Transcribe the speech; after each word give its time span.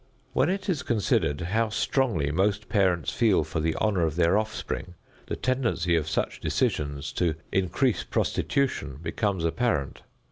When 0.33 0.49
it 0.49 0.67
is 0.67 0.81
considered 0.81 1.41
how 1.41 1.69
strongly 1.69 2.31
most 2.31 2.69
parents 2.69 3.11
feel 3.13 3.43
for 3.43 3.59
the 3.59 3.75
honor 3.75 4.01
of 4.01 4.15
their 4.15 4.35
offspring, 4.35 4.95
the 5.27 5.35
tendency 5.35 5.95
of 5.95 6.09
such 6.09 6.39
decisions 6.39 7.11
to 7.13 7.35
increase 7.51 8.03
prostitution 8.03 8.97
becomes 9.03 9.45
apparent. 9.45 10.01